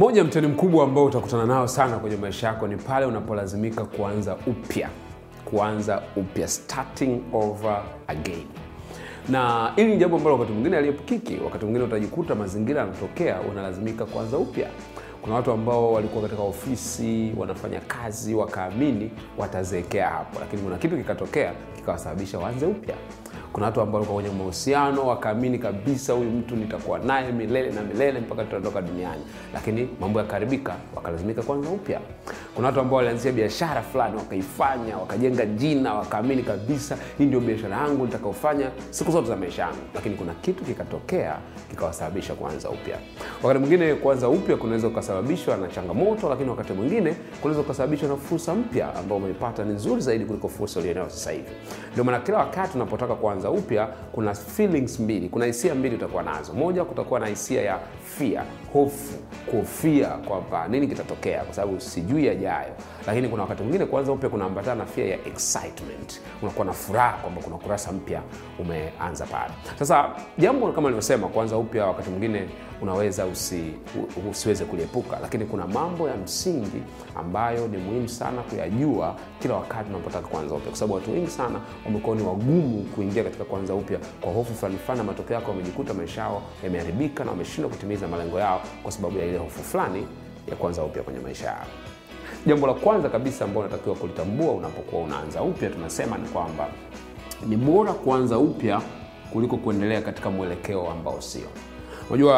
Moja 0.00 0.24
mtani 0.24 0.46
mkubwa 0.46 0.84
ambao 0.84 1.04
utakutana 1.04 1.46
nao 1.46 1.68
sana 1.68 1.98
kwenye 1.98 2.16
maisha 2.16 2.46
yako 2.46 2.68
ni 2.68 2.76
pale 2.76 3.06
unapolazimika 3.06 3.84
kuanza 3.84 4.36
upya, 4.46 4.88
kuanza 5.44 6.02
upya, 6.16 6.48
starting 6.48 7.20
over 7.32 7.82
again. 8.06 8.46
Na 9.28 9.72
hili 9.76 9.90
ni 9.92 9.96
jambo 9.96 10.16
ambalo 10.16 10.34
wakati 10.36 10.52
mwingine 10.52 10.76
aliyepukiki 10.76 11.38
Wakati 11.44 11.64
mwingine 11.64 11.84
utajikuta 11.84 12.34
mazingira 12.34 12.80
yanatokea, 12.80 13.40
unalazimika 13.40 14.04
kuanza 14.04 14.38
upya. 14.38 14.68
Kuna 15.22 15.34
watu 15.34 15.52
ambao 15.52 15.92
walikuwa 15.92 16.22
katika 16.22 16.42
ofisi 16.42 17.32
wanafanya 17.36 17.80
kazi, 17.80 18.34
wakaamini 18.34 19.10
watazeekea 19.38 20.08
hapo, 20.08 20.40
lakini 20.40 20.62
kuna 20.62 20.76
kitu 20.78 20.96
kikatokea 20.96 21.52
kikawasababisha 21.76 22.38
waanze 22.38 22.66
upya. 22.66 22.94
Kuna 23.52 23.66
watu 23.66 23.80
ambao 23.80 23.94
walikuwa 24.00 24.22
kwenye 24.22 24.38
mahusiano 24.38 25.06
wakaamini 25.06 25.58
kabisa 25.58 26.12
huyu 26.12 26.30
mtu 26.30 26.56
nitakuwa 26.56 26.98
naye 26.98 27.32
milele 27.32 27.70
na 27.70 27.82
milele 27.82 28.20
mpaka 28.20 28.44
tutaondoka 28.44 28.82
duniani, 28.82 29.22
lakini 29.54 29.88
mambo 30.00 30.18
yakaharibika, 30.18 30.76
wakalazimika 30.96 31.42
kuanza 31.42 31.68
upya. 31.70 32.00
Kuna 32.54 32.66
watu 32.68 32.80
ambao 32.80 32.96
walianzia 32.96 33.32
biashara 33.32 33.82
fulani 33.82 34.16
wakaifanya, 34.16 34.96
wakajenga 34.98 35.46
jina, 35.46 35.94
wakaamini 35.94 36.42
kabisa 36.42 36.98
hii 37.18 37.24
ndio 37.24 37.40
biashara 37.40 37.76
yangu 37.76 38.04
nitakaofanya 38.06 38.70
siku 38.90 39.10
zote 39.10 39.28
za 39.28 39.36
maisha 39.36 39.62
yangu, 39.62 39.76
lakini 39.94 40.14
kuna 40.14 40.32
kitu 40.34 40.64
kikatokea 40.64 41.36
kikawasababisha 41.70 42.34
kuanza 42.34 42.70
upya. 42.70 42.96
Wakati 43.42 43.60
mwingine 43.60 43.94
kuanza 43.94 44.28
upya 44.28 44.56
kunaweza 44.56 44.88
ukasababishwa 44.88 45.56
na 45.56 45.68
changamoto, 45.68 46.28
lakini 46.28 46.50
wakati 46.50 46.72
mwingine 46.72 47.14
kunaweza 47.42 47.60
ukasababishwa 47.60 48.08
na 48.08 48.16
fursa 48.16 48.54
mpya 48.54 48.94
ambayo 48.94 49.20
umeipata 49.20 49.64
ni 49.64 49.72
nzuri 49.74 50.00
zaidi 50.00 50.24
kuliko 50.24 50.48
fursa 50.48 50.80
ulionayo 50.80 51.10
sasa. 51.10 51.30
Ndio 51.92 52.04
maana 52.04 52.20
kila 52.20 52.38
wakati 52.38 52.76
unapotaka 52.76 53.14
kuanza 53.14 53.50
upya, 53.50 53.86
kuna 54.12 54.34
feelings 54.34 55.00
mbili, 55.00 55.28
kuna 55.28 55.44
hisia 55.46 55.74
mbili 55.74 55.94
utakuwa 55.96 56.22
nazo. 56.22 56.52
Moja, 56.52 56.84
kutakuwa 56.84 57.20
na 57.20 57.26
hisia 57.26 57.62
ya 57.62 57.78
fia 58.18 58.42
hofu, 58.72 59.18
kuhofia 59.46 60.08
kwamba 60.08 60.68
nini 60.68 60.86
kitatokea, 60.88 61.44
kwa 61.44 61.54
sababu 61.54 61.80
sijui 61.80 62.26
yajayo. 62.44 62.72
Lakini 63.06 63.28
kuna 63.28 63.42
wakati 63.42 63.62
mwingine 63.62 63.84
kuanza 63.86 64.12
upya 64.12 64.28
kunaambatana 64.28 64.74
na 64.74 64.86
fear 64.86 65.08
ya 65.08 65.26
excitement, 65.26 66.20
unakuwa 66.42 66.66
na 66.66 66.72
furaha 66.72 67.12
kwamba 67.16 67.40
kuna 67.42 67.56
kurasa 67.56 67.92
mpya 67.92 68.22
umeanza 68.58 69.26
pale. 69.26 69.52
Sasa 69.78 70.08
jambo 70.38 70.66
kama 70.72 70.88
nilivyosema, 70.88 71.28
kuanza 71.28 71.56
upya 71.56 71.86
wakati 71.86 72.10
mwingine 72.10 72.48
unaweza 72.82 73.26
usi, 73.26 73.62
usiweze 74.30 74.64
kuliepuka, 74.64 75.18
lakini 75.22 75.44
kuna 75.44 75.66
mambo 75.66 76.08
ya 76.08 76.16
msingi 76.16 76.82
ambayo 77.16 77.68
ni 77.68 77.76
muhimu 77.78 78.08
sana 78.08 78.42
kuyajua 78.42 79.16
kila 79.42 79.54
wakati 79.54 79.90
unapotaka 79.90 80.26
kuanza 80.28 80.54
upya, 80.54 80.68
kwa 80.68 80.76
sababu 80.78 80.94
watu 80.94 81.12
wengi 81.12 81.30
sana 81.30 81.60
wamekuwa 81.86 82.16
ni 82.16 82.22
wagumu 82.22 82.82
kuingia 82.94 83.24
katika 83.24 83.44
kuanza 83.44 83.74
upya 83.74 83.98
kwa 84.20 84.32
hofu 84.32 84.54
fulani 84.54 84.78
fulani, 84.78 84.98
na 84.98 85.04
matokeo 85.04 85.34
yake 85.36 85.50
wamejikuta 85.50 85.94
maisha 85.94 86.20
yao 86.20 86.42
yameharibika 86.64 87.24
na 87.24 87.30
wameshindwa 87.30 87.70
kutimiza 87.70 88.08
malengo 88.08 88.38
yao 88.40 88.60
kwa 88.82 88.92
sababu 88.92 89.18
ya 89.18 89.24
ile 89.26 89.38
hofu 89.38 89.62
fulani 89.62 90.06
ya 90.50 90.56
kuanza 90.56 90.82
upya 90.82 91.02
kwenye 91.02 91.20
maisha 91.20 91.46
yao. 91.46 91.66
Jambo 92.46 92.66
la 92.66 92.74
kwanza 92.74 93.08
kabisa 93.08 93.44
ambalo 93.44 93.60
unatakiwa 93.66 93.94
kulitambua 93.96 94.52
unapokuwa 94.52 95.02
unaanza 95.02 95.42
upya, 95.42 95.70
tunasema 95.70 96.18
ni 96.18 96.28
kwamba 96.28 96.68
ni 97.48 97.56
bora 97.56 97.92
kuanza 97.92 98.38
upya 98.38 98.80
kuliko 99.32 99.56
kuendelea 99.56 100.02
katika 100.02 100.30
mwelekeo 100.30 100.90
ambao 100.90 101.20
sio. 101.20 101.46
Unajua, 102.10 102.34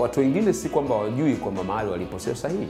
watu 0.00 0.20
wengine 0.20 0.52
si 0.52 0.68
kwamba 0.68 0.94
wajui 0.94 1.34
kwamba 1.36 1.64
mahali 1.64 1.90
walipo 1.90 2.18
sio 2.18 2.34
sahihi. 2.34 2.66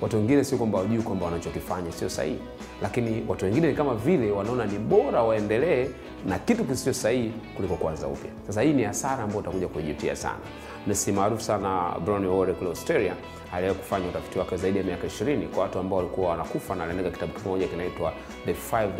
Watu 0.00 0.16
wengine 0.16 0.44
sio 0.44 0.58
kwamba 0.58 0.78
wajui 0.78 1.02
kwamba 1.02 1.24
wanachokifanya 1.24 1.92
sio 1.92 2.08
sahihi, 2.10 2.38
lakini 2.82 3.24
watu 3.28 3.44
wengine 3.44 3.72
kama 3.72 3.94
vile 3.94 4.30
wanaona 4.30 4.66
ni 4.66 4.78
bora 4.78 5.22
waendelee 5.22 5.88
na 6.26 6.38
kitu 6.38 6.64
kisicho 6.64 6.92
sahihi 6.92 7.32
kuliko 7.56 7.74
kuanza 7.76 8.06
upya. 8.06 8.30
Sasa 8.46 8.62
hii 8.62 8.72
ni 8.72 8.82
hasara 8.82 9.22
ambayo 9.22 9.40
utakuja 9.40 9.68
kuijutia 9.68 10.16
sana. 10.16 10.38
Nesi 10.86 11.12
maarufu 11.12 11.42
sana 11.42 11.92
Bronnie 12.04 12.28
Ware 12.30 12.52
kule 12.52 12.70
Australia 12.70 13.14
aliwahi 13.52 13.78
kufanya 13.78 14.08
utafiti 14.08 14.38
wake 14.38 14.56
zaidi 14.56 14.78
ya 14.78 14.84
miaka 14.84 15.06
20 15.06 15.46
kwa 15.46 15.62
watu 15.62 15.78
ambao 15.78 15.98
walikuwa 15.98 16.28
wanakufa, 16.30 16.74
na 16.74 16.82
aliandika 16.84 17.10
kitabu 17.10 17.32
kimoja 17.32 17.66
kinaitwa 17.68 18.12
The 18.46 18.54
Five 18.54 18.90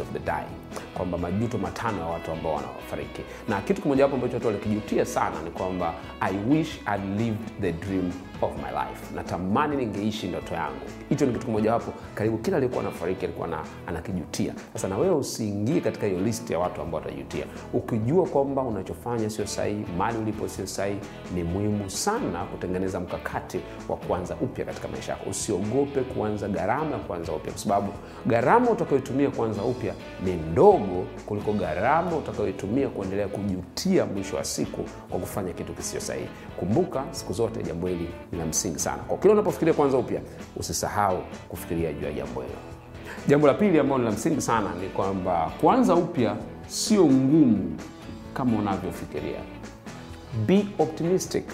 of 0.00 0.12
the 0.12 0.18
Dying, 0.18 0.80
kwamba 0.94 1.18
majuto 1.18 1.58
matano 1.58 1.98
ya 1.98 2.06
watu 2.06 2.30
ambao 2.32 2.54
wanafariki. 2.54 3.22
Na 3.48 3.60
kitu 3.60 3.82
kimoja 3.82 4.02
hapo 4.02 4.14
ambacho 4.16 4.34
watu 4.34 4.46
walikijutia 4.46 5.04
sana 5.06 5.42
ni 5.44 5.50
kwamba 5.50 5.94
I 6.20 6.34
wish 6.50 6.68
I 6.86 6.98
lived 7.18 7.60
the 7.60 7.72
dream 7.72 8.12
of 8.42 8.50
my 8.56 8.70
life, 8.70 9.14
natamani 9.14 9.76
ningeishi 9.76 10.26
ndoto 10.26 10.43
yangu. 10.54 10.80
Hicho 11.08 11.26
ni 11.26 11.32
kitu 11.32 11.46
kimojawapo 11.46 11.92
karibu 12.14 12.38
kila 12.38 12.56
aliyekuwa 12.56 12.82
anafariki 12.82 13.24
alikuwa 13.24 13.48
na, 13.48 13.58
anakijutia. 13.86 14.54
Sasa 14.72 14.88
na 14.88 14.98
wewe 14.98 15.14
usiingie 15.14 15.80
katika 15.80 16.06
hiyo 16.06 16.20
list 16.20 16.50
ya 16.50 16.58
watu 16.58 16.80
ambao 16.82 17.00
watajutia. 17.00 17.44
Ukijua 17.72 18.26
kwamba 18.26 18.62
unachofanya 18.62 19.30
sio 19.30 19.46
sahihi, 19.46 19.84
mali 19.98 20.18
ulipo 20.18 20.48
sio 20.48 20.66
sahihi, 20.66 20.98
ni 21.34 21.44
muhimu 21.44 21.90
sana 21.90 22.44
kutengeneza 22.44 23.00
mkakati 23.00 23.60
wa 23.88 23.96
kuanza 23.96 24.36
upya 24.40 24.64
katika 24.64 24.88
maisha 24.88 25.12
yako. 25.12 25.30
Usiogope 25.30 26.00
kuanza 26.00 26.48
gharama 26.48 26.90
ya 26.90 26.98
kuanza 26.98 27.32
upya, 27.32 27.52
kwa 27.52 27.60
sababu 27.62 27.92
gharama 28.26 28.70
utakayoitumia 28.70 29.30
kuanza 29.30 29.62
upya 29.62 29.94
ni 30.24 30.32
ndogo 30.32 31.04
kuliko 31.26 31.52
gharama 31.52 32.16
utakayoitumia 32.16 32.88
kuendelea 32.88 33.28
kujutia 33.28 34.06
mwisho 34.06 34.36
wa 34.36 34.44
siku 34.44 34.84
kwa 35.10 35.18
kufanya 35.20 35.52
kitu 35.52 35.72
kisio 35.72 36.00
sahihi. 36.00 36.28
Kumbuka 36.56 37.04
siku 37.10 37.32
zote 37.32 37.62
jambo 37.62 37.86
hili 37.86 38.08
ni 38.32 38.38
la 38.38 38.46
msingi 38.46 38.78
sana. 38.78 39.02
Kwa 39.02 39.18
kile 39.18 39.32
unapofikiria 39.32 39.74
kuanza 39.74 39.98
upya, 39.98 40.20
usisahau 40.56 41.22
kufikiria 41.48 41.92
juu 41.92 42.04
ya 42.06 42.12
jambo 42.12 42.40
hilo. 42.40 42.54
Jambo 43.28 43.46
la 43.46 43.54
pili 43.54 43.78
ambalo 43.78 43.98
ni 43.98 44.04
la 44.04 44.10
msingi 44.10 44.40
sana 44.40 44.70
ni 44.82 44.88
kwamba 44.88 45.50
kuanza 45.60 45.94
upya 45.94 46.36
sio 46.66 47.04
ngumu 47.04 47.76
kama 48.34 48.58
unavyofikiria. 48.58 49.40
Be 50.46 50.66
optimistic. 50.78 51.44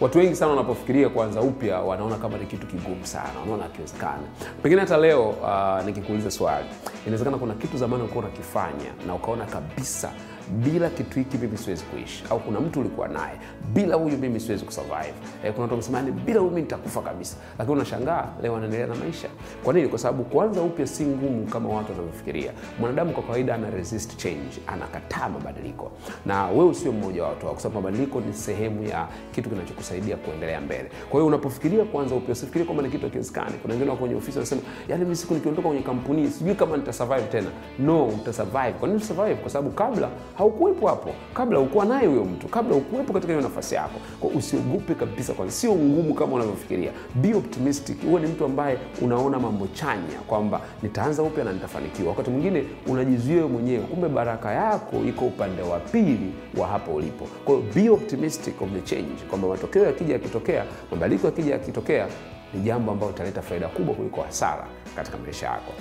Watu 0.00 0.18
wengi 0.18 0.36
sana 0.36 0.50
wanapofikiria 0.50 1.08
kuanza 1.08 1.40
upya 1.40 1.80
wanaona 1.80 2.16
kama 2.16 2.38
ni 2.38 2.46
kitu 2.46 2.66
kigumu 2.66 3.06
sana, 3.06 3.40
wanaona 3.40 3.64
akiwezekana. 3.64 4.22
Pengine 4.62 4.80
hata 4.80 4.96
leo 4.96 5.28
uh, 5.28 5.86
nikikuuliza 5.86 6.30
swali, 6.30 6.66
inawezekana 7.06 7.38
kuna 7.38 7.54
kitu 7.54 7.76
zamani 7.76 8.02
ulikuwa 8.02 8.24
unakifanya 8.24 8.92
na 9.06 9.14
ukaona 9.14 9.44
kabisa 9.44 10.10
bila 10.52 10.90
kitu 10.90 11.18
hiki 11.18 11.38
mimi 11.38 11.58
siwezi 11.58 11.84
kuishi, 11.84 12.24
au 12.30 12.40
kuna 12.40 12.60
mtu 12.60 12.80
ulikuwa 12.80 13.08
naye, 13.08 13.34
bila 13.74 13.94
huyu 13.96 14.18
mimi 14.18 14.40
siwezi 14.40 14.64
kusurvive. 14.64 15.14
Eh, 15.44 15.52
kuna 15.52 15.62
watu 15.62 15.70
wamesema 15.74 16.02
bila 16.02 16.40
huyu 16.40 16.50
mimi 16.50 16.62
nitakufa 16.62 17.02
kabisa, 17.02 17.36
lakini 17.58 17.76
unashangaa 17.76 18.26
leo 18.42 18.56
anaendelea 18.56 18.86
na 18.86 18.94
maisha. 18.94 19.28
Kwa 19.64 19.74
nini? 19.74 19.88
Kwa 19.88 19.98
sababu 19.98 20.24
kuanza 20.24 20.62
upya 20.62 20.86
si 20.86 21.04
ngumu 21.04 21.46
kama 21.46 21.68
watu 21.68 21.92
wanavyofikiria. 21.92 22.52
Mwanadamu 22.80 23.12
kwa 23.12 23.22
kawaida 23.22 23.54
ana 23.54 23.70
resist 23.70 24.16
change, 24.16 24.60
anakataa 24.66 25.28
mabadiliko, 25.28 25.90
na 26.26 26.46
wewe 26.46 26.64
usio 26.64 26.92
mmoja 26.92 27.22
wa 27.22 27.28
watu 27.28 27.46
hao, 27.46 27.58
sababu 27.58 27.80
mabadiliko 27.80 28.20
ni 28.20 28.32
sehemu 28.32 28.82
ya 28.84 29.08
kitu 29.32 29.50
kinachokusaidia 29.50 30.16
kuendelea 30.16 30.60
mbele. 30.60 30.90
Kwa 31.10 31.12
hiyo 31.20 31.26
unapofikiria 31.26 31.84
kuanza 31.84 32.14
upya, 32.14 32.32
usifikirie 32.32 32.64
kwamba 32.64 32.82
ni 32.82 32.90
kitu 32.90 33.04
hakiwezekani. 33.04 33.52
Kuna 33.62 33.74
wengine 33.74 33.90
wako 33.90 34.00
kwenye 34.00 34.14
ofisi 34.14 34.38
wanasema, 34.38 34.60
yani 34.88 35.04
mimi 35.04 35.16
siku 35.16 35.34
nikiondoka 35.34 35.68
kwenye 35.68 35.82
kampuni 35.82 36.30
sijui 36.30 36.54
kama 36.54 36.76
nitasurvive 36.76 37.26
tena. 37.26 37.48
No, 37.78 38.06
utasurvive. 38.06 38.72
Kwa 38.72 38.88
nini 38.88 38.96
utasurvive? 39.02 39.34
Kwa 39.34 39.50
sababu 39.50 39.70
kabla 39.70 40.08
haukuwepo 40.38 40.86
hapo, 40.88 41.10
kabla 41.34 41.60
ukuwa 41.60 41.84
naye 41.84 42.06
huyo 42.06 42.24
mtu, 42.24 42.48
kabla 42.48 42.76
ukuwepo 42.76 43.12
katika 43.12 43.32
hiyo 43.32 43.42
nafasi 43.42 43.74
yako. 43.74 44.00
Kwa 44.20 44.30
usiogope 44.30 44.94
kabisa, 44.94 45.32
kwanza 45.32 45.54
sio 45.54 45.74
ngumu 45.74 46.14
kama 46.14 46.32
unavyofikiria. 46.36 46.90
Be 47.14 47.34
optimistic, 47.34 48.02
huwe 48.06 48.20
ni 48.20 48.26
mtu 48.26 48.44
ambaye 48.44 48.78
unaona 49.02 49.38
mambo 49.38 49.66
chanya 49.66 50.18
kwamba 50.26 50.60
nitaanza 50.82 51.22
upya 51.22 51.44
na 51.44 51.52
nitafanikiwa. 51.52 52.08
Wakati 52.08 52.30
mwingine 52.30 52.64
unajizuia 52.86 53.36
wewe 53.36 53.48
mwenyewe, 53.48 53.80
kumbe 53.84 54.08
baraka 54.08 54.52
yako 54.52 54.96
iko 55.08 55.24
upande 55.26 55.62
wa 55.62 55.78
pili 55.80 56.32
wa 56.56 56.66
hapo 56.66 56.90
ulipo. 56.94 57.26
Kwa 57.44 57.56
be 57.74 57.90
optimistic 57.90 58.62
of 58.62 58.68
the 58.72 58.80
change, 58.80 59.22
kwamba 59.30 59.48
matokeo 59.48 59.84
yakija 59.84 60.12
yakitokea, 60.12 60.64
mabadiliko 60.90 61.26
yakija 61.26 61.52
yakitokea 61.52 62.06
ni 62.54 62.60
jambo 62.60 62.92
ambalo 62.92 63.12
litaleta 63.12 63.42
faida 63.42 63.68
kubwa 63.68 63.94
kuliko 63.94 64.22
hasara 64.22 64.66
katika 64.96 65.16
maisha 65.18 65.46
yako. 65.46 65.72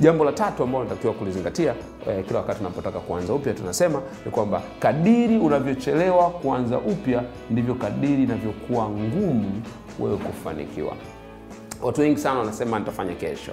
Jambo 0.00 0.24
la 0.24 0.32
tatu 0.32 0.62
ambalo 0.62 0.84
natakiwa 0.84 1.12
kulizingatia 1.12 1.74
eh, 2.08 2.24
kila 2.26 2.38
wakati 2.38 2.60
unapotaka 2.60 2.98
kuanza 3.00 3.32
upya, 3.34 3.52
tunasema 3.54 4.02
ni 4.24 4.30
kwamba 4.30 4.62
kadiri 4.78 5.38
unavyochelewa 5.38 6.30
kuanza 6.30 6.78
upya 6.78 7.22
ndivyo 7.50 7.74
kadiri 7.74 8.22
inavyokuwa 8.22 8.88
ngumu 8.88 9.62
wewe 10.00 10.16
kufanikiwa. 10.16 10.92
Watu 11.82 12.00
wengi 12.00 12.18
sana 12.20 12.38
wanasema 12.38 12.78
nitafanya 12.78 13.14
kesho, 13.14 13.52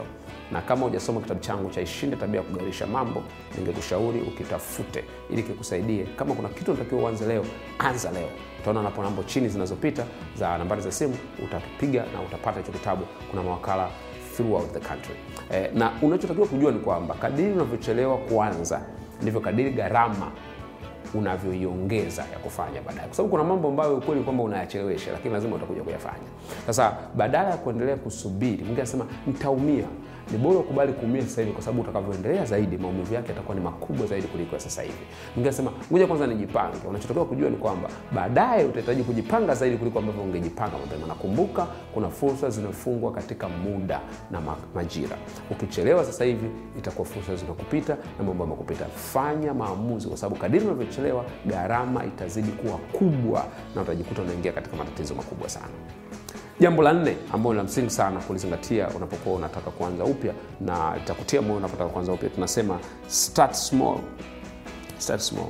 na 0.52 0.62
kama 0.62 0.84
hujasoma 0.86 1.22
kitabu 1.22 1.40
changu 1.40 1.70
cha 1.70 1.82
Ishinde 1.82 2.16
Tabia 2.16 2.42
ya 2.42 2.48
Kugairisha 2.48 2.88
Mambo, 2.88 3.24
ningekushauri 3.58 4.22
ukitafute 4.22 5.04
ili 5.30 5.44
kikusaidie. 5.44 6.04
Kama 6.16 6.34
kuna 6.34 6.50
kitu 6.50 6.72
unatakiwa 6.72 7.02
uanze 7.02 7.26
leo, 7.26 7.46
anza 7.80 8.12
leo. 8.12 8.28
Utaona 8.62 8.84
napo 8.84 9.04
nambo 9.04 9.24
chini 9.24 9.50
zinazopita 9.50 10.06
za 10.38 10.58
nambari 10.58 10.82
za 10.82 10.92
simu, 10.92 11.18
utapiga 11.46 12.06
na 12.14 12.22
utapata 12.22 12.60
hicho 12.60 12.72
kitabu. 12.72 13.04
Kuna 13.30 13.44
mawakala 13.44 13.90
throughout 14.36 14.74
the 14.74 14.80
country. 14.80 15.16
Eh, 15.52 15.70
na 15.74 15.92
unachotakiwa 16.02 16.48
kujua 16.48 16.72
ni 16.72 16.80
kwamba 16.80 17.16
kadiri 17.16 17.52
unavyochelewa 17.52 18.18
kuanza 18.18 18.82
ndivyo 19.22 19.40
kadiri 19.42 19.72
gharama 19.72 20.32
unavyoiongeza 21.14 22.22
ya 22.22 22.40
kufanya 22.40 22.82
baadaye, 22.82 23.08
kwa 23.08 23.16
sababu 23.16 23.30
kuna 23.32 23.44
mambo 23.44 23.68
ambayo 23.68 23.96
ukweli 23.98 24.22
kwamba 24.24 24.44
unayachelewesha, 24.44 25.12
lakini 25.12 25.34
lazima 25.34 25.56
utakuja 25.56 25.82
kuyafanya. 25.84 26.28
Sasa 26.66 26.98
badala 27.16 27.50
ya 27.50 27.58
kuendelea 27.58 27.96
kusubiri, 27.96 28.58
mwingine 28.58 28.78
anasema 28.82 29.06
nitaumia, 29.28 29.86
ni 30.32 30.38
bora 30.38 30.60
ukubali 30.60 30.94
kuumia 30.94 31.22
sasa 31.22 31.42
hivi, 31.42 31.54
kwa 31.54 31.62
sababu 31.64 31.82
utakavyoendelea 31.82 32.46
zaidi 32.46 32.78
maumivu 32.78 33.14
yake 33.14 33.30
yatakuwa 33.30 33.56
ni 33.56 33.62
makubwa 33.64 34.08
zaidi 34.08 34.28
kuliko 34.28 34.56
ya 34.56 34.62
sasa 34.62 34.82
hivi. 34.82 34.98
Ningesema 35.38 35.72
ngoja 35.92 36.08
kwanza 36.08 36.28
nijipange. 36.28 36.78
Unachotakiwa 36.90 37.26
kujua 37.26 37.50
ni 37.50 37.58
kwamba 37.58 37.90
baadaye 38.16 38.66
utahitaji 38.66 39.04
kujipanga 39.04 39.56
zaidi 39.56 39.78
kuliko 39.78 40.00
ambavyo 40.00 40.22
ungejipanga 40.24 40.78
mapema, 40.78 41.08
Nakumbuka 41.08 41.68
kuna 41.94 42.10
fursa 42.10 42.50
zinafungwa 42.50 43.12
katika 43.12 43.50
muda 43.50 44.02
na 44.32 44.42
majira. 44.76 45.18
Ukichelewa 45.52 46.06
sasa 46.06 46.26
hivi, 46.26 46.48
itakuwa 46.78 47.08
fursa 47.08 47.36
zinakupita 47.36 47.98
na 48.20 48.24
mambo 48.24 48.44
yamekupita. 48.44 48.86
Fanya 48.86 49.54
maamuzi, 49.54 50.08
kwa 50.08 50.18
sababu 50.18 50.36
kadiri 50.42 50.66
unavyochelewa, 50.66 51.26
gharama 51.46 52.06
itazidi 52.06 52.52
kuwa 52.52 52.78
kubwa 52.78 53.46
na 53.76 53.82
utajikuta 53.82 54.22
unaingia 54.22 54.52
katika 54.52 54.76
matatizo 54.78 55.16
makubwa 55.16 55.50
sana. 55.50 55.68
Jambo 56.60 56.82
la 56.84 56.94
nne 56.94 57.18
ambalo 57.34 57.56
la 57.56 57.64
msingi 57.64 57.90
sana 57.90 58.20
kulizingatia 58.20 58.88
unapokuwa 58.90 59.36
unataka 59.36 59.72
kuanza 59.72 60.04
upya 60.04 60.34
na 60.62 60.94
itakutia 61.04 61.42
moyo 61.42 61.58
unapotaka 61.58 61.90
kuanza 61.90 62.12
upya, 62.14 62.30
tunasema 62.30 62.80
start 63.08 63.54
small. 63.54 63.98
Start 64.98 65.22
small. 65.22 65.48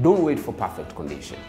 Don't 0.00 0.20
wait 0.24 0.38
for 0.38 0.54
perfect 0.54 0.94
condition. 0.94 1.40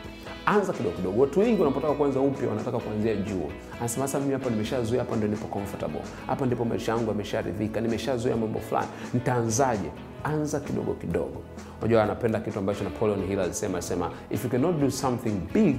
Anza 0.46 0.74
kidogo 0.74 0.96
kidogo. 0.96 1.22
Watu 1.22 1.40
wengi 1.40 1.62
wanapotaka 1.62 1.94
kuanza 1.94 2.20
upya 2.20 2.50
wanataka 2.50 2.80
kuanzia 2.80 3.16
juu. 3.16 3.50
Anasema 3.80 4.08
sasa, 4.08 4.20
mimi 4.20 4.34
hapa 4.34 4.50
nimeshazoea, 4.50 5.00
hapa 5.02 5.16
ndio 5.16 5.28
nipo 5.30 5.48
comfortable, 5.48 6.02
hapa 6.28 6.46
ndipo 6.46 6.66
maisha 6.66 6.92
yangu 6.92 7.10
yamesharidhika, 7.10 7.82
nimeshazoea 7.82 8.36
mambo 8.38 8.60
fulani, 8.60 8.88
nitaanzaje? 9.14 9.92
Anza 10.24 10.60
kidogo 10.60 10.94
kidogo. 10.94 11.42
Unajua, 11.82 12.04
anapenda 12.04 12.40
kitu 12.40 12.60
ambacho 12.60 12.84
Napoleon 12.84 13.28
Hill 13.28 13.40
alisema, 13.40 13.74
alisema 13.78 14.12
if 14.30 14.44
you 14.44 14.50
cannot 14.50 14.80
do 14.80 14.92
something 14.92 15.36
big 15.54 15.76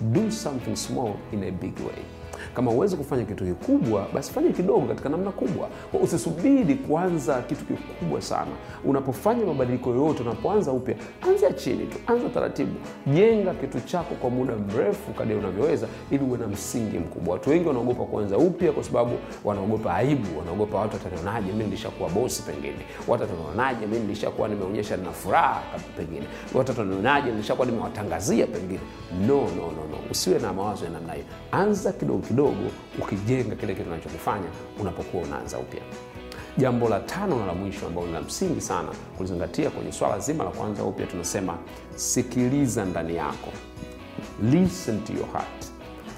do 0.00 0.30
something 0.30 0.76
small 0.76 1.12
in 1.32 1.44
a 1.44 1.50
big 1.50 1.76
way. 1.78 2.17
Kama 2.54 2.70
huwezi 2.70 2.96
kufanya 2.96 3.24
kitu 3.24 3.44
kikubwa, 3.44 4.06
basi 4.14 4.32
fanya 4.32 4.50
kidogo 4.52 4.86
katika 4.86 5.08
namna 5.08 5.30
kubwa. 5.30 5.68
Usisubiri 6.02 6.74
kuanza 6.74 7.42
kitu 7.42 7.64
kikubwa 7.64 8.20
sana. 8.22 8.50
Unapofanya 8.84 9.44
mabadiliko 9.46 9.90
yoyote, 9.90 10.22
unapoanza 10.22 10.72
upya, 10.72 10.94
anzia 11.28 11.52
chini 11.52 11.86
tu, 11.86 11.98
anza 12.06 12.28
taratibu, 12.28 12.74
jenga 13.06 13.54
kitu 13.54 13.80
chako 13.80 14.14
kwa 14.14 14.30
muda 14.30 14.52
mrefu 14.56 15.12
kadiri 15.12 15.38
unavyoweza, 15.38 15.86
ili 16.10 16.24
uwe 16.24 16.38
na 16.38 16.46
msingi 16.46 16.98
mkubwa. 16.98 17.32
Watu 17.34 17.50
wengi 17.50 17.68
wanaogopa 17.68 18.04
kuanza 18.04 18.38
upya 18.38 18.72
kwa 18.72 18.84
sababu 18.84 19.12
wanaogopa 19.44 19.94
aibu, 19.94 20.38
wanaogopa 20.38 20.78
watu 20.78 20.94
watanionaje, 20.96 21.52
mimi 21.52 21.64
nilishakuwa 21.64 22.08
bosi, 22.10 22.42
pengine 22.42 22.74
watu 23.08 23.22
watanionaje, 23.22 23.86
mimi 23.86 24.00
nilishakuwa 24.00 24.48
nimeonyesha 24.48 24.96
nina 24.96 25.10
furaha, 25.12 25.62
pengine 25.96 26.26
watu 26.54 26.70
watanionaje, 26.70 27.30
nilishakuwa 27.30 27.66
nimewatangazia, 27.66 28.46
pengine. 28.46 28.80
No, 29.26 29.34
no, 29.34 29.46
no, 29.56 29.84
no, 29.90 29.98
usiwe 30.10 30.38
na 30.38 30.52
mawazo 30.52 30.84
ya 30.84 30.90
namna 30.90 31.12
hiyo. 31.12 31.26
Anza 31.52 31.92
kidogo 31.92 32.18
kidogo, 32.28 32.70
ukijenga 33.02 33.54
kile 33.56 33.74
kitu 33.74 33.88
unachokifanya 33.88 34.46
unapokuwa 34.80 35.22
unaanza 35.22 35.58
upya. 35.58 35.80
Jambo 36.58 36.88
la 36.88 37.00
tano 37.00 37.38
na 37.38 37.46
la 37.46 37.54
mwisho 37.54 37.86
ambalo 37.86 38.06
ni 38.06 38.12
la 38.12 38.20
msingi 38.20 38.60
sana 38.60 38.88
kulizingatia 39.16 39.70
kwenye 39.70 39.92
swala 39.92 40.18
zima 40.18 40.44
la 40.44 40.50
kuanza 40.50 40.84
upya, 40.84 41.06
tunasema 41.06 41.58
sikiliza 41.94 42.84
ndani 42.84 43.16
yako, 43.16 43.50
listen 44.42 45.04
to 45.04 45.12
your 45.12 45.26
heart. 45.32 45.64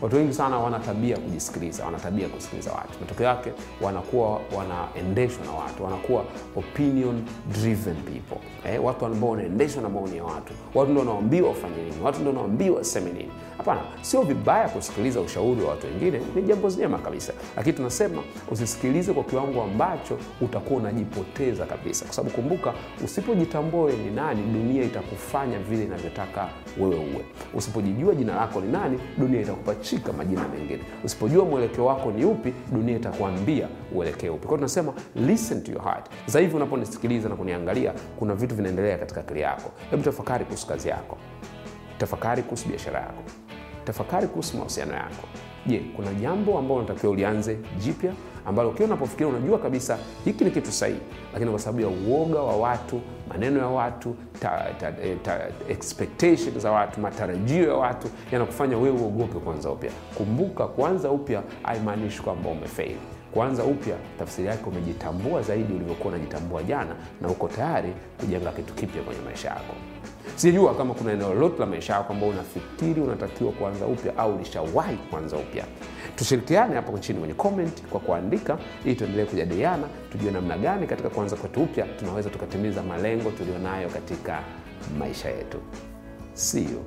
Watu 0.01 0.17
wengi 0.17 0.33
sana 0.35 0.59
wana 0.59 0.79
tabia 0.79 1.17
kujisikiliza, 1.19 1.85
wana 1.85 1.99
tabia 1.99 2.29
kusikiliza 2.29 2.73
watu. 2.73 3.01
Matokeo 3.01 3.27
yake 3.27 3.53
wanakuwa 3.81 4.41
wanaendeshwa 4.57 5.45
na 5.47 5.53
watu, 5.53 5.85
wanakuwa 5.85 6.25
opinion 6.57 7.23
driven 7.53 7.97
people 7.97 8.39
eh, 8.71 8.85
watu 8.85 9.07
ambao 9.07 9.31
wanaendeshwa 9.31 9.83
na 9.83 9.89
maoni 9.89 10.17
ya 10.17 10.25
watu. 10.25 10.53
Watu 10.75 10.91
ndio 10.91 11.05
wanaambiwa 11.07 11.49
wafanye 11.49 11.77
nini, 11.77 11.97
watu 12.03 12.21
ndio 12.21 12.33
wanaambiwa 12.33 12.77
waseme 12.79 13.13
nini. 13.13 13.31
Hapana, 13.61 13.81
sio 14.03 14.23
vibaya 14.23 14.69
kusikiliza 14.69 15.21
ushauri 15.21 15.63
wa 15.63 15.71
watu 15.71 15.87
wengine, 15.87 16.21
ni 16.35 16.43
jambo 16.43 16.69
zema 16.69 16.99
kabisa, 16.99 17.33
lakini 17.57 17.77
tunasema 17.77 18.23
usisikilize 18.51 19.13
kwa 19.13 19.25
kiwango 19.25 19.63
ambacho 19.63 20.19
utakuwa 20.41 20.81
unajipoteza 20.81 21.67
kabisa, 21.67 22.05
kwa 22.05 22.15
sababu 22.15 22.35
kumbuka, 22.35 22.75
usipojitambua 23.05 23.85
wewe 23.85 23.99
ni 23.99 24.11
nani, 24.11 24.43
dunia 24.43 24.83
itakufanya 24.85 25.59
vile 25.59 25.85
inavyotaka 25.85 26.49
wewe 26.79 26.97
uwe. 26.97 27.25
Usipojijua 27.55 28.15
jina 28.15 28.35
lako 28.35 28.61
ni 28.61 28.73
nani, 28.73 28.99
dunia 29.19 29.41
itakupachika 29.41 30.13
majina 30.13 30.49
mengine. 30.49 30.81
Usipojua 31.05 31.45
mwelekeo 31.45 31.85
wako 31.87 32.11
ni 32.13 32.25
upi, 32.25 32.53
dunia 32.73 32.97
itakuambia 32.97 33.69
uelekee 33.95 34.29
upi. 34.29 34.41
Kwa 34.47 34.49
hiyo 34.49 34.57
tunasema 34.57 34.93
listen 35.15 35.63
to 35.63 35.73
your 35.73 35.83
heart. 35.83 36.07
Sasa 36.27 36.41
hivi 36.41 36.57
unaponisikiliza 36.57 37.29
na 37.29 37.37
kuniangalia, 37.37 37.93
kuna 38.19 38.35
vitu 38.35 38.55
vinaendelea 38.55 38.99
katika 38.99 39.21
akili 39.21 39.41
yako. 39.41 39.71
Hebu 39.91 40.03
tafakari 40.03 40.45
kuhusu 40.45 40.67
kazi 40.67 40.89
yako, 40.89 41.17
tafakari 41.99 42.43
kuhusu 42.43 42.69
biashara 42.69 43.01
yako, 43.01 43.23
tafakari 43.85 44.27
kuhusu 44.27 44.57
mahusiano 44.57 44.95
yako. 44.95 45.29
Je, 45.67 45.83
kuna 45.97 46.15
jambo 46.15 46.59
ambalo 46.59 46.81
unatakiwa 46.81 47.13
ulianze 47.13 47.59
jipya 47.79 48.13
ambalo 48.47 48.71
kila 48.71 48.87
unapofikiria 48.87 49.33
unajua 49.33 49.59
kabisa 49.59 49.99
hiki 50.25 50.45
ni 50.45 50.51
kitu 50.51 50.73
sahihi, 50.73 51.01
lakini 51.33 51.51
kwa 51.51 51.61
sababu 51.61 51.81
ya 51.81 51.89
uoga 51.89 52.39
wa 52.41 52.57
watu, 52.57 53.01
maneno 53.29 53.59
ya 53.59 53.67
watu, 53.67 54.17
ta, 54.41 54.67
ta, 54.81 54.93
ta, 55.23 55.41
expectation 55.69 56.59
za 56.61 56.71
watu, 56.73 57.01
matarajio 57.01 57.69
ya 57.69 57.75
watu 57.75 58.09
yanakufanya 58.33 58.77
wewe 58.79 58.97
uogope 59.01 59.39
kuanza 59.39 59.71
upya. 59.71 59.91
Kumbuka, 60.15 60.67
kuanza 60.67 61.11
upya 61.11 61.43
haimaanishi 61.63 62.23
kwamba 62.23 62.51
umefaili. 62.51 62.99
Kuanza 63.33 63.65
upya 63.65 63.97
tafsiri 64.19 64.49
yake 64.49 64.65
umejitambua 64.67 65.43
zaidi 65.43 65.73
ulivyokuwa 65.73 66.15
unajitambua 66.15 66.63
jana, 66.63 66.97
na 67.21 67.29
uko 67.29 67.49
tayari 67.49 67.93
kujenga 68.21 68.53
kitu 68.53 68.75
kipya 68.75 69.03
kwenye 69.03 69.21
maisha 69.21 69.49
yako. 69.49 69.75
Sijajua 70.37 70.75
kama 70.75 70.95
kuna 70.95 71.13
eneo 71.13 71.35
lolote 71.35 71.59
la 71.61 71.67
maisha 71.67 71.93
yako 71.95 72.13
ambao 72.13 72.29
unafikiri 72.29 73.01
unatakiwa 73.01 73.53
kuanza 73.53 73.87
upya 73.87 74.19
au 74.19 74.35
ulishawahi 74.37 74.97
kuanza 74.97 75.37
upya. 75.37 75.65
Tushirikiane 76.17 76.75
hapo 76.75 76.99
chini 76.99 77.19
kwenye 77.19 77.35
comment 77.35 77.83
kwa 77.83 78.01
kuandika, 78.01 78.59
ili 78.85 78.95
tuendelee 78.95 79.25
kujadiliana, 79.25 79.87
tujue 80.13 80.31
namna 80.31 80.59
gani 80.59 80.87
katika 80.87 81.09
kuanza 81.11 81.37
kwetu 81.37 81.63
upya 81.63 81.87
tunaweza 81.99 82.31
tukatimiza 82.31 82.83
malengo 82.83 83.31
tulionayo 83.31 83.89
katika 83.89 84.39
maisha 84.99 85.29
yetu. 85.29 85.59
See 86.35 86.63
you. 86.65 86.83